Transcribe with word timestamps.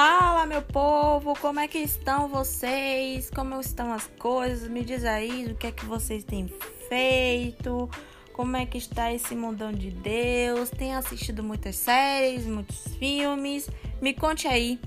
Fala, 0.00 0.46
meu 0.46 0.62
povo, 0.62 1.34
como 1.40 1.58
é 1.58 1.66
que 1.66 1.78
estão 1.78 2.28
vocês? 2.28 3.28
Como 3.30 3.60
estão 3.60 3.92
as 3.92 4.06
coisas? 4.16 4.68
Me 4.68 4.84
diz 4.84 5.04
aí 5.04 5.46
o 5.46 5.56
que 5.56 5.66
é 5.66 5.72
que 5.72 5.84
vocês 5.84 6.22
têm 6.22 6.46
feito? 6.88 7.90
Como 8.32 8.56
é 8.56 8.64
que 8.64 8.78
está 8.78 9.12
esse 9.12 9.34
mundão 9.34 9.72
de 9.72 9.90
Deus? 9.90 10.70
Tem 10.70 10.94
assistido 10.94 11.42
muitas 11.42 11.74
séries, 11.74 12.46
muitos 12.46 12.86
filmes? 12.96 13.68
Me 14.00 14.14
conte 14.14 14.46
aí. 14.46 14.78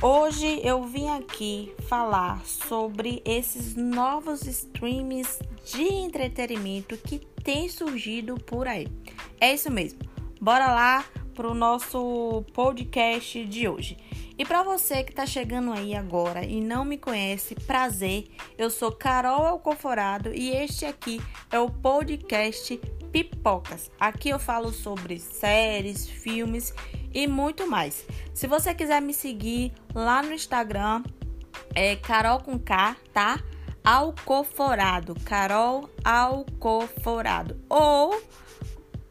Hoje 0.00 0.60
eu 0.62 0.84
vim 0.84 1.08
aqui 1.08 1.74
falar 1.88 2.40
sobre 2.46 3.20
esses 3.24 3.74
novos 3.74 4.46
streams 4.46 5.40
de 5.64 5.92
entretenimento 5.92 6.96
que 6.98 7.18
têm 7.42 7.68
surgido 7.68 8.36
por 8.36 8.68
aí. 8.68 8.86
É 9.40 9.52
isso 9.52 9.72
mesmo. 9.72 9.98
Bora 10.40 10.72
lá 10.72 11.04
para 11.34 11.48
o 11.48 11.54
nosso 11.54 12.44
podcast 12.52 13.44
de 13.44 13.68
hoje. 13.68 13.96
E 14.38 14.44
para 14.44 14.62
você 14.62 15.02
que 15.02 15.10
está 15.10 15.26
chegando 15.26 15.72
aí 15.72 15.94
agora 15.94 16.44
e 16.44 16.60
não 16.60 16.84
me 16.84 16.96
conhece, 16.96 17.54
prazer, 17.54 18.28
eu 18.56 18.70
sou 18.70 18.92
Carol 18.92 19.44
Alcoforado 19.44 20.32
e 20.32 20.50
este 20.50 20.86
aqui 20.86 21.20
é 21.50 21.58
o 21.58 21.68
podcast 21.68 22.80
Pipocas. 23.12 23.90
Aqui 23.98 24.28
eu 24.28 24.38
falo 24.38 24.72
sobre 24.72 25.18
séries, 25.18 26.08
filmes 26.08 26.72
e 27.12 27.26
muito 27.26 27.68
mais. 27.68 28.06
Se 28.32 28.46
você 28.46 28.72
quiser 28.74 29.02
me 29.02 29.12
seguir 29.12 29.72
lá 29.94 30.22
no 30.22 30.32
Instagram, 30.32 31.02
é 31.74 31.96
Carol 31.96 32.40
com 32.40 32.58
K, 32.58 32.96
tá? 33.12 33.40
Alcoforado, 33.84 35.14
Carol 35.24 35.90
Alcoforado. 36.04 37.60
Ou 37.68 38.20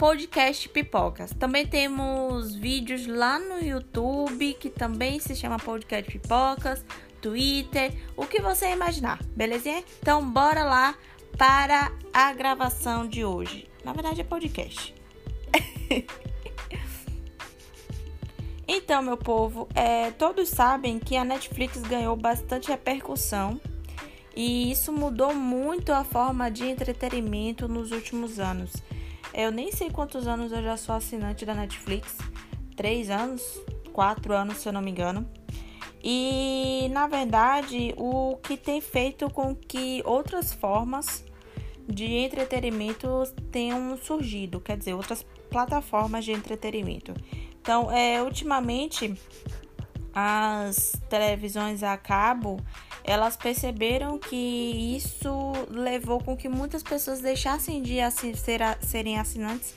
podcast 0.04 0.68
Pipocas. 0.68 1.32
Também 1.32 1.66
temos 1.66 2.54
vídeos 2.56 3.08
lá 3.08 3.40
no 3.40 3.66
YouTube, 3.66 4.54
que 4.56 4.70
também 4.70 5.18
se 5.18 5.34
chama 5.34 5.58
Podcast 5.58 6.12
Pipocas, 6.12 6.84
Twitter, 7.22 7.94
o 8.18 8.26
que 8.26 8.42
você 8.42 8.70
imaginar, 8.70 9.24
belezinha? 9.28 9.82
Então 10.02 10.30
bora 10.30 10.66
lá 10.66 10.94
para 11.38 11.90
a 12.14 12.34
gravação 12.34 13.08
de 13.08 13.24
hoje. 13.24 13.70
Na 13.86 13.94
verdade 13.94 14.20
é 14.20 14.26
podcast. 14.26 14.94
então, 18.68 19.02
meu 19.02 19.16
povo, 19.16 19.70
é, 19.74 20.12
todos 20.12 20.50
sabem 20.50 21.00
que 21.00 21.16
a 21.16 21.24
Netflix 21.24 21.82
ganhou 21.82 22.18
bastante 22.18 22.68
repercussão 22.68 23.58
e 24.36 24.70
isso 24.70 24.92
mudou 24.92 25.34
muito 25.34 25.94
a 25.94 26.04
forma 26.04 26.52
de 26.52 26.66
entretenimento 26.66 27.70
nos 27.70 27.94
últimos 27.94 28.38
anos. 28.38 28.74
Eu 29.34 29.52
nem 29.52 29.72
sei 29.72 29.90
quantos 29.90 30.28
anos 30.28 30.52
eu 30.52 30.62
já 30.62 30.78
sou 30.78 30.94
assinante 30.94 31.44
da 31.46 31.56
Netflix. 31.56 32.18
Três 32.76 33.10
anos, 33.10 33.42
quatro 33.92 34.34
anos, 34.34 34.58
se 34.58 34.70
eu 34.70 34.74
não 34.74 34.82
me 34.82 34.92
engano. 34.92 35.28
E 36.04 36.88
na 36.92 37.08
verdade, 37.08 37.94
o 37.98 38.38
que 38.38 38.56
tem 38.56 38.80
feito 38.80 39.30
com 39.30 39.56
que 39.56 40.04
outras 40.06 40.54
formas 40.54 41.26
de 41.88 42.06
entretenimento 42.06 43.08
tenham 43.52 43.98
surgido, 43.98 44.60
quer 44.60 44.78
dizer, 44.78 44.94
outras 44.94 45.26
plataformas 45.50 46.26
de 46.26 46.32
entretenimento. 46.32 47.14
Então, 47.62 47.92
é, 47.92 48.22
ultimamente, 48.22 49.18
as 50.14 50.92
televisões 51.10 51.82
a 51.82 51.98
cabo 51.98 52.58
elas 53.04 53.36
perceberam 53.36 54.18
que 54.18 54.96
isso 54.96 55.52
levou 55.70 56.24
com 56.24 56.38
que 56.38 56.48
muitas 56.48 56.82
pessoas 56.82 57.20
deixassem 57.20 57.82
de 57.82 58.00
assin 58.00 58.34
ser, 58.34 58.62
serem 58.82 59.20
assinantes 59.20 59.74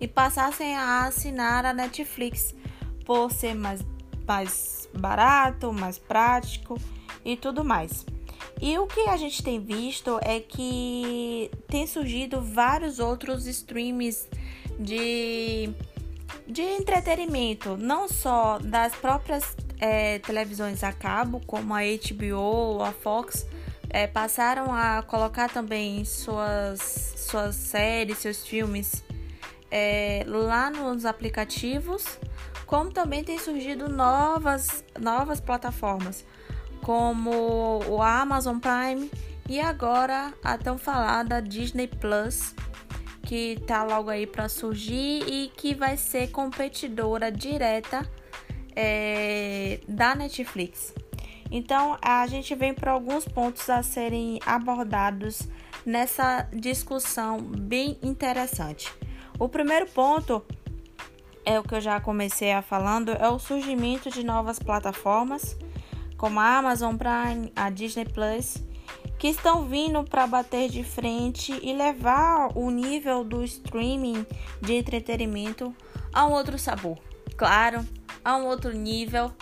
e 0.00 0.08
passassem 0.08 0.76
a 0.76 1.06
assinar 1.06 1.64
a 1.64 1.72
Netflix 1.72 2.54
por 3.04 3.30
ser 3.30 3.54
mais, 3.54 3.80
mais 4.26 4.88
barato, 4.92 5.72
mais 5.72 5.98
prático 5.98 6.78
e 7.24 7.36
tudo 7.36 7.64
mais. 7.64 8.04
E 8.60 8.78
o 8.78 8.86
que 8.86 9.00
a 9.08 9.16
gente 9.16 9.42
tem 9.42 9.60
visto 9.60 10.18
é 10.22 10.40
que 10.40 11.50
tem 11.68 11.86
surgido 11.86 12.40
vários 12.40 12.98
outros 12.98 13.46
streams 13.46 14.28
de, 14.78 15.70
de 16.46 16.62
entretenimento, 16.62 17.76
não 17.76 18.08
só 18.08 18.58
das 18.58 18.94
próprias 18.94 19.56
é, 19.84 20.18
televisões 20.18 20.82
a 20.82 20.94
cabo, 20.94 21.42
como 21.46 21.74
a 21.74 21.80
HBO 21.80 22.38
ou 22.38 22.82
a 22.82 22.90
Fox, 22.90 23.46
é, 23.90 24.06
passaram 24.06 24.72
a 24.72 25.02
colocar 25.02 25.50
também 25.50 26.06
suas, 26.06 26.80
suas 27.18 27.54
séries, 27.54 28.16
seus 28.16 28.46
filmes 28.46 29.04
é, 29.70 30.24
lá 30.26 30.70
nos 30.70 31.04
aplicativos, 31.04 32.18
como 32.64 32.90
também 32.90 33.22
tem 33.22 33.38
surgido 33.38 33.86
novas, 33.86 34.82
novas 34.98 35.38
plataformas, 35.38 36.24
como 36.80 37.84
o 37.86 38.00
Amazon 38.00 38.58
Prime 38.58 39.10
e 39.46 39.60
agora 39.60 40.32
a 40.42 40.56
tão 40.56 40.78
falada 40.78 41.42
Disney 41.42 41.88
Plus, 41.88 42.54
que 43.22 43.60
tá 43.66 43.84
logo 43.84 44.08
aí 44.08 44.26
para 44.26 44.48
surgir 44.48 45.24
e 45.28 45.52
que 45.54 45.74
vai 45.74 45.98
ser 45.98 46.30
competidora 46.30 47.30
direta 47.30 48.08
é, 48.74 49.80
da 49.88 50.14
Netflix. 50.14 50.94
Então, 51.50 51.96
a 52.02 52.26
gente 52.26 52.54
vem 52.54 52.74
para 52.74 52.92
alguns 52.92 53.26
pontos 53.26 53.68
a 53.70 53.82
serem 53.82 54.40
abordados 54.44 55.48
nessa 55.84 56.48
discussão 56.52 57.40
bem 57.40 57.98
interessante. 58.02 58.92
O 59.38 59.48
primeiro 59.48 59.86
ponto 59.86 60.44
é 61.44 61.58
o 61.60 61.62
que 61.62 61.74
eu 61.74 61.80
já 61.80 62.00
comecei 62.00 62.52
a 62.52 62.62
falando, 62.62 63.10
é 63.10 63.28
o 63.28 63.38
surgimento 63.38 64.10
de 64.10 64.24
novas 64.24 64.58
plataformas 64.58 65.56
como 66.16 66.40
a 66.40 66.56
Amazon 66.56 66.96
Prime, 66.96 67.52
a 67.54 67.68
Disney 67.70 68.06
Plus, 68.06 68.56
que 69.18 69.28
estão 69.28 69.66
vindo 69.66 70.02
para 70.04 70.26
bater 70.26 70.70
de 70.70 70.82
frente 70.82 71.58
e 71.62 71.72
levar 71.72 72.56
o 72.56 72.70
nível 72.70 73.22
do 73.22 73.44
streaming 73.44 74.24
de 74.60 74.74
entretenimento 74.74 75.74
a 76.12 76.26
um 76.26 76.32
outro 76.32 76.58
sabor. 76.58 76.98
Claro, 77.36 77.86
a 78.24 78.36
um 78.36 78.46
outro 78.46 78.72
nível. 78.72 79.32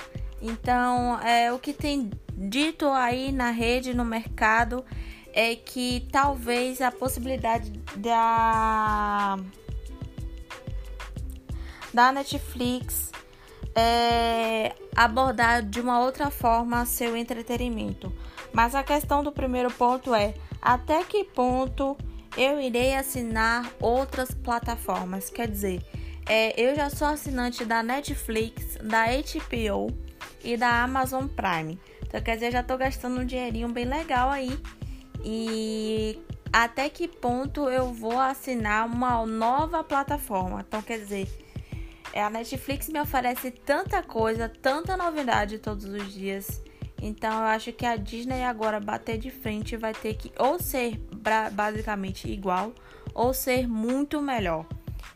Então, 0.41 1.21
é, 1.21 1.53
o 1.53 1.59
que 1.59 1.73
tem 1.73 2.11
dito 2.33 2.89
aí 2.89 3.31
na 3.31 3.51
rede, 3.51 3.95
no 3.95 4.05
mercado, 4.05 4.85
é 5.33 5.55
que 5.55 6.07
talvez 6.11 6.81
a 6.81 6.91
possibilidade 6.91 7.71
da, 7.97 9.39
da 11.95 12.13
Netflix 12.13 13.13
é, 13.75 14.75
abordar 14.95 15.63
de 15.63 15.81
uma 15.81 16.01
outra 16.01 16.31
forma 16.31 16.85
seu 16.85 17.17
entretenimento. 17.17 18.13
Mas 18.53 18.75
a 18.75 18.83
questão 18.83 19.23
do 19.23 19.33
primeiro 19.33 19.71
ponto 19.71 20.15
é 20.15 20.35
até 20.61 21.03
que 21.05 21.25
ponto 21.25 21.97
eu 22.37 22.61
irei 22.61 22.95
assinar 22.95 23.71
outras 23.81 24.31
plataformas. 24.33 25.31
Quer 25.31 25.49
dizer, 25.49 25.83
é, 26.27 26.61
eu 26.61 26.75
já 26.75 26.89
sou 26.89 27.09
assinante 27.09 27.65
da 27.65 27.83
Netflix, 27.83 28.77
da 28.83 29.07
HBO 29.07 29.93
e 30.43 30.57
da 30.57 30.83
Amazon 30.83 31.27
Prime. 31.27 31.79
Então, 32.03 32.21
quer 32.21 32.35
dizer, 32.35 32.53
já 32.53 32.63
tô 32.63 32.77
gastando 32.77 33.21
um 33.21 33.25
dinheirinho 33.25 33.69
bem 33.69 33.85
legal 33.85 34.31
aí. 34.31 34.59
E 35.25 36.19
até 36.53 36.89
que 36.89 37.09
ponto 37.09 37.69
eu 37.69 37.93
vou 37.93 38.19
assinar 38.19 38.87
uma 38.87 39.25
nova 39.25 39.83
plataforma? 39.83 40.65
Então, 40.67 40.83
quer 40.83 40.99
dizer, 40.99 41.29
a 42.15 42.29
Netflix 42.29 42.89
me 42.89 43.01
oferece 43.01 43.51
tanta 43.51 44.03
coisa, 44.03 44.49
tanta 44.49 44.97
novidade 44.97 45.59
todos 45.59 45.85
os 45.85 46.13
dias. 46.13 46.63
Então, 47.01 47.33
eu 47.33 47.47
acho 47.47 47.73
que 47.73 47.87
a 47.87 47.97
Disney 47.97 48.45
agora 48.45 48.79
bater 48.79 49.19
de 49.19 49.31
frente 49.31 49.77
vai 49.77 49.93
ter 49.93 50.15
que 50.15 50.31
ou 50.39 50.59
ser 50.59 51.01
basicamente 51.53 52.31
igual 52.31 52.73
ou 53.15 53.35
ser 53.35 53.67
muito 53.67 54.21
melhor. 54.21 54.67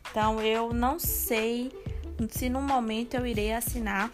Então 0.09 0.41
eu 0.41 0.73
não 0.73 0.99
sei 0.99 1.71
se 2.29 2.49
no 2.49 2.61
momento 2.61 3.15
eu 3.15 3.25
irei 3.25 3.53
assinar 3.53 4.11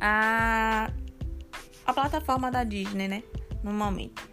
a, 0.00 0.90
a 1.86 1.92
plataforma 1.92 2.50
da 2.50 2.64
Disney, 2.64 3.08
né? 3.08 3.22
No 3.62 3.72
momento. 3.72 4.28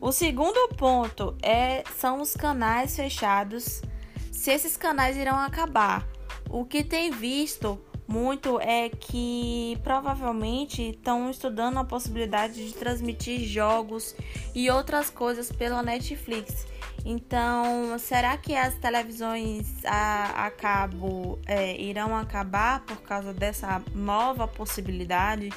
O 0.00 0.12
segundo 0.12 0.68
ponto 0.76 1.36
é 1.42 1.82
são 1.96 2.20
os 2.20 2.34
canais 2.34 2.94
fechados. 2.94 3.82
Se 4.30 4.50
esses 4.50 4.76
canais 4.76 5.16
irão 5.16 5.36
acabar. 5.36 6.06
O 6.50 6.64
que 6.64 6.84
tem 6.84 7.10
visto 7.10 7.80
muito 8.06 8.60
é 8.60 8.90
que 8.90 9.78
provavelmente 9.82 10.90
estão 10.90 11.30
estudando 11.30 11.78
a 11.78 11.84
possibilidade 11.84 12.68
de 12.68 12.74
transmitir 12.74 13.40
jogos 13.40 14.14
e 14.54 14.70
outras 14.70 15.08
coisas 15.08 15.50
pela 15.50 15.82
Netflix. 15.82 16.66
Então, 17.04 17.98
será 17.98 18.34
que 18.38 18.56
as 18.56 18.74
televisões 18.76 19.84
a, 19.84 20.46
a 20.46 20.50
cabo 20.50 21.38
é, 21.46 21.78
irão 21.78 22.16
acabar 22.16 22.80
por 22.80 23.02
causa 23.02 23.34
dessa 23.34 23.82
nova 23.94 24.48
possibilidade? 24.48 25.50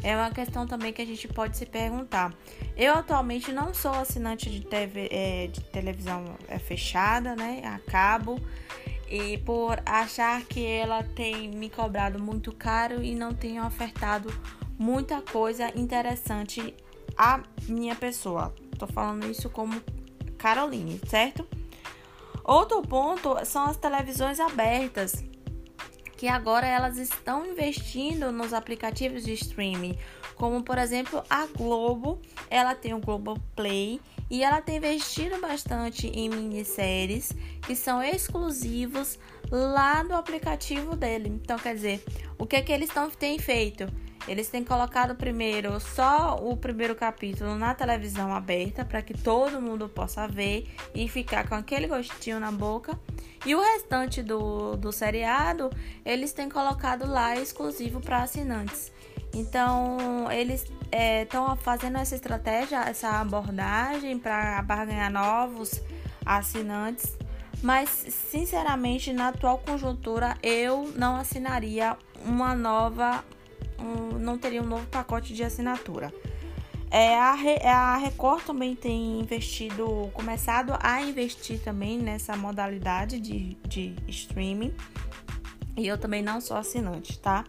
É 0.00 0.16
uma 0.16 0.30
questão 0.30 0.66
também 0.66 0.92
que 0.92 1.02
a 1.02 1.06
gente 1.06 1.26
pode 1.26 1.56
se 1.56 1.66
perguntar. 1.66 2.32
Eu 2.76 2.94
atualmente 2.94 3.52
não 3.52 3.74
sou 3.74 3.92
assinante 3.92 4.48
de, 4.48 4.60
TV, 4.60 5.08
é, 5.10 5.46
de 5.48 5.60
televisão 5.64 6.36
é, 6.48 6.58
fechada, 6.58 7.34
né? 7.34 7.62
A 7.64 7.78
cabo. 7.90 8.40
e 9.10 9.38
por 9.38 9.82
achar 9.84 10.42
que 10.42 10.64
ela 10.64 11.02
tem 11.02 11.50
me 11.50 11.68
cobrado 11.68 12.22
muito 12.22 12.52
caro 12.52 13.02
e 13.02 13.14
não 13.14 13.34
tem 13.34 13.60
ofertado 13.60 14.32
muita 14.78 15.20
coisa 15.20 15.70
interessante 15.78 16.74
à 17.16 17.42
minha 17.68 17.94
pessoa. 17.94 18.54
Tô 18.78 18.86
falando 18.86 19.26
isso 19.30 19.50
como 19.50 19.80
Caroline, 20.42 21.00
certo? 21.06 21.46
Outro 22.42 22.82
ponto 22.82 23.36
são 23.44 23.66
as 23.66 23.76
televisões 23.76 24.40
abertas, 24.40 25.24
que 26.16 26.26
agora 26.26 26.66
elas 26.66 26.98
estão 26.98 27.46
investindo 27.46 28.32
nos 28.32 28.52
aplicativos 28.52 29.22
de 29.22 29.34
streaming, 29.34 29.96
como 30.34 30.60
por 30.64 30.78
exemplo 30.78 31.22
a 31.30 31.46
Globo, 31.46 32.20
ela 32.50 32.74
tem 32.74 32.92
o 32.92 32.98
Globo 32.98 33.38
Play 33.54 34.00
e 34.28 34.42
ela 34.42 34.60
tem 34.60 34.78
investido 34.78 35.40
bastante 35.40 36.08
em 36.08 36.28
minisséries 36.28 37.32
que 37.64 37.76
são 37.76 38.02
exclusivos 38.02 39.20
lá 39.48 40.02
no 40.02 40.16
aplicativo 40.16 40.96
dele. 40.96 41.28
Então, 41.28 41.56
quer 41.56 41.76
dizer, 41.76 42.04
o 42.36 42.46
que 42.46 42.56
é 42.56 42.62
que 42.62 42.72
eles 42.72 42.90
têm 43.16 43.38
feito? 43.38 43.86
Eles 44.28 44.48
têm 44.48 44.62
colocado 44.62 45.14
primeiro 45.16 45.80
só 45.80 46.36
o 46.36 46.56
primeiro 46.56 46.94
capítulo 46.94 47.56
na 47.56 47.74
televisão 47.74 48.32
aberta 48.32 48.84
para 48.84 49.02
que 49.02 49.14
todo 49.14 49.60
mundo 49.60 49.88
possa 49.88 50.28
ver 50.28 50.68
e 50.94 51.08
ficar 51.08 51.48
com 51.48 51.54
aquele 51.54 51.86
gostinho 51.88 52.38
na 52.38 52.52
boca. 52.52 52.98
E 53.44 53.54
o 53.54 53.60
restante 53.60 54.22
do, 54.22 54.76
do 54.76 54.92
seriado 54.92 55.70
eles 56.04 56.32
têm 56.32 56.48
colocado 56.48 57.06
lá 57.06 57.36
exclusivo 57.36 58.00
para 58.00 58.22
assinantes. 58.22 58.92
Então 59.34 60.30
eles 60.30 60.66
estão 61.22 61.52
é, 61.52 61.56
fazendo 61.56 61.98
essa 61.98 62.14
estratégia, 62.14 62.80
essa 62.82 63.20
abordagem 63.20 64.18
para 64.18 64.84
ganhar 64.84 65.10
novos 65.10 65.82
assinantes. 66.24 67.16
Mas 67.62 67.88
sinceramente, 67.88 69.12
na 69.12 69.28
atual 69.28 69.58
conjuntura, 69.58 70.36
eu 70.42 70.92
não 70.96 71.16
assinaria 71.16 71.96
uma 72.24 72.54
nova 72.56 73.24
um, 73.78 74.18
não 74.18 74.38
teria 74.38 74.62
um 74.62 74.66
novo 74.66 74.86
pacote 74.86 75.34
de 75.34 75.42
assinatura. 75.42 76.12
É, 76.90 77.18
a, 77.18 77.32
a 77.32 77.96
Record 77.96 78.44
também 78.44 78.76
tem 78.76 79.20
investido, 79.20 80.10
começado 80.12 80.74
a 80.78 81.00
investir 81.02 81.58
também 81.58 81.98
nessa 81.98 82.36
modalidade 82.36 83.18
de, 83.18 83.56
de 83.66 83.94
streaming. 84.08 84.74
E 85.76 85.86
eu 85.86 85.96
também 85.96 86.22
não 86.22 86.38
sou 86.40 86.56
assinante, 86.56 87.18
tá? 87.18 87.44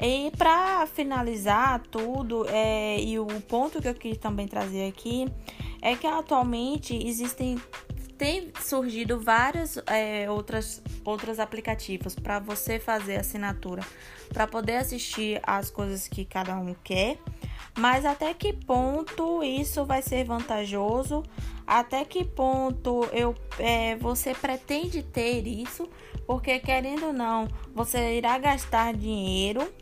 E 0.00 0.30
para 0.36 0.86
finalizar 0.86 1.80
tudo, 1.90 2.46
é, 2.48 3.00
e 3.00 3.18
o 3.18 3.26
ponto 3.48 3.80
que 3.80 3.88
eu 3.88 3.94
quis 3.94 4.18
também 4.18 4.46
trazer 4.46 4.86
aqui 4.86 5.26
é 5.80 5.96
que 5.96 6.06
atualmente 6.06 6.94
existem 6.94 7.58
tem 8.18 8.52
surgido 8.60 9.20
vários 9.20 9.78
é, 9.86 10.28
outras, 10.28 10.82
outros 11.04 11.38
aplicativos 11.38 12.16
para 12.16 12.40
você 12.40 12.80
fazer 12.80 13.16
assinatura, 13.16 13.82
para 14.34 14.46
poder 14.46 14.76
assistir 14.76 15.40
as 15.44 15.70
coisas 15.70 16.08
que 16.08 16.24
cada 16.24 16.56
um 16.56 16.74
quer. 16.82 17.16
Mas 17.78 18.04
até 18.04 18.34
que 18.34 18.52
ponto 18.52 19.42
isso 19.44 19.84
vai 19.84 20.02
ser 20.02 20.24
vantajoso? 20.24 21.22
Até 21.64 22.04
que 22.04 22.24
ponto 22.24 23.04
eu, 23.12 23.36
é, 23.56 23.94
você 23.96 24.34
pretende 24.34 25.02
ter 25.02 25.46
isso? 25.46 25.88
Porque 26.26 26.58
querendo 26.58 27.06
ou 27.06 27.12
não, 27.12 27.46
você 27.72 28.16
irá 28.18 28.36
gastar 28.36 28.92
dinheiro 28.94 29.72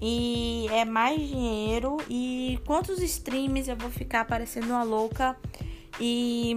e 0.00 0.66
é 0.72 0.84
mais 0.84 1.20
dinheiro. 1.20 1.98
E 2.10 2.58
quantos 2.66 3.00
streams 3.00 3.68
eu 3.68 3.76
vou 3.76 3.90
ficar 3.90 4.24
parecendo 4.24 4.68
uma 4.68 4.82
louca 4.82 5.36
e 6.00 6.56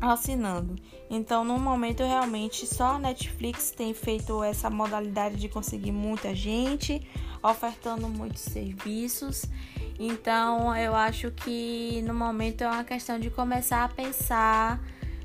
assinando. 0.00 0.76
Então, 1.10 1.44
no 1.44 1.58
momento, 1.58 2.02
realmente 2.02 2.66
só 2.66 2.94
a 2.94 2.98
Netflix 2.98 3.70
tem 3.70 3.92
feito 3.94 4.42
essa 4.42 4.70
modalidade 4.70 5.36
de 5.36 5.48
conseguir 5.48 5.92
muita 5.92 6.34
gente, 6.34 7.06
ofertando 7.42 8.08
muitos 8.08 8.42
serviços. 8.42 9.44
Então, 9.98 10.74
eu 10.76 10.94
acho 10.94 11.30
que 11.30 12.02
no 12.02 12.14
momento 12.14 12.62
é 12.62 12.68
uma 12.68 12.84
questão 12.84 13.18
de 13.18 13.30
começar 13.30 13.84
a 13.84 13.88
pensar 13.88 14.80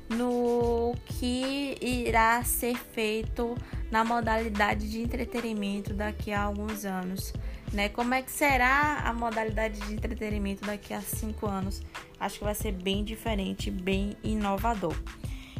no 0.08 0.94
que 1.06 1.76
irá 1.80 2.42
ser 2.44 2.76
feito 2.76 3.56
na 3.90 4.04
modalidade 4.04 4.90
de 4.90 5.00
entretenimento 5.00 5.94
daqui 5.94 6.32
a 6.32 6.42
alguns 6.42 6.84
anos. 6.84 7.32
Né? 7.72 7.88
Como 7.88 8.14
é 8.14 8.22
que 8.22 8.30
será 8.30 9.02
a 9.04 9.12
modalidade 9.12 9.80
de 9.80 9.94
entretenimento 9.94 10.64
daqui 10.64 10.92
a 10.92 11.00
cinco 11.00 11.46
anos? 11.46 11.82
Acho 12.24 12.38
que 12.38 12.44
vai 12.44 12.54
ser 12.54 12.72
bem 12.72 13.04
diferente, 13.04 13.70
bem 13.70 14.16
inovador. 14.24 14.96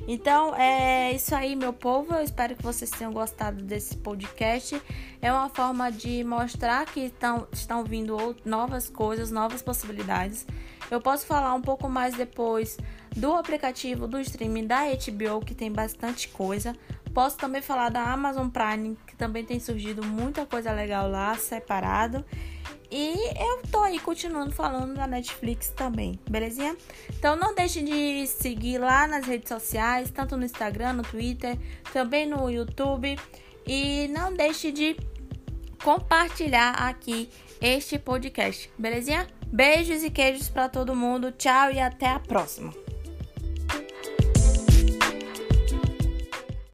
Então 0.09 0.57
é 0.57 1.13
isso 1.13 1.35
aí, 1.35 1.55
meu 1.55 1.75
povo. 1.75 2.15
Eu 2.15 2.23
espero 2.23 2.57
que 2.57 2.63
vocês 2.63 2.91
tenham 2.91 3.13
gostado 3.13 3.63
desse 3.63 3.99
podcast. 3.99 4.81
É 5.21 5.31
uma 5.31 5.51
forma 5.51 5.93
de 5.93 6.25
mostrar 6.25 6.87
que 6.87 7.01
estão, 7.01 7.47
estão 7.53 7.85
vindo 7.85 8.35
novas 8.47 8.89
coisas, 8.89 9.31
novas 9.31 9.61
possibilidades. 9.61 10.47
Eu 10.91 11.03
posso 11.03 11.27
falar 11.27 11.53
um 11.53 11.61
pouco 11.61 11.87
mais 11.87 12.15
depois 12.15 12.79
do 13.15 13.35
aplicativo 13.35 14.09
do 14.09 14.19
streaming 14.21 14.67
da 14.67 14.85
HBO, 14.85 15.45
que 15.45 15.55
tem 15.55 15.71
bastante 15.71 16.29
coisa. 16.29 16.75
Posso 17.15 17.37
também 17.39 17.63
falar 17.63 17.91
da 17.91 18.03
Amazon 18.03 18.49
Prime, 18.49 18.99
que 19.07 19.15
também 19.15 19.45
tem 19.45 19.61
surgido 19.61 20.05
muita 20.05 20.45
coisa 20.45 20.73
legal 20.73 21.09
lá, 21.09 21.37
separado. 21.37 22.25
E 22.91 23.15
eu 23.41 23.63
tô 23.71 23.81
aí 23.81 24.01
continuando 24.01 24.53
falando 24.53 24.95
da 24.95 25.07
Netflix 25.07 25.71
também, 25.71 26.19
belezinha? 26.29 26.77
Então 27.17 27.37
não 27.37 27.55
deixe 27.55 27.83
de 27.83 28.27
seguir 28.27 28.79
lá 28.79 29.07
nas 29.07 29.27
redes 29.27 29.49
sociais, 29.49 30.11
tanto 30.11 30.37
no 30.37 30.45
Instagram, 30.45 30.95
no 30.95 31.03
Twitter, 31.03 31.57
também 31.93 32.27
no 32.27 32.51
YouTube. 32.51 33.17
E 33.67 34.09
não 34.09 34.35
deixe 34.35 34.73
de 34.73 34.97
compartilhar 35.83 36.73
aqui 36.73 37.31
este 37.61 37.99
podcast, 37.99 38.71
belezinha? 38.77 39.27
Beijos 39.47 40.03
e 40.03 40.11
queijos 40.11 40.49
para 40.49 40.69
todo 40.69 40.97
mundo. 40.97 41.31
Tchau 41.31 41.71
e 41.71 41.79
até 41.79 42.09
a 42.09 42.19
próxima. 42.19 42.84